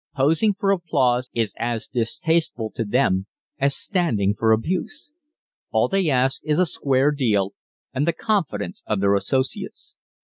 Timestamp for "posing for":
0.15-0.71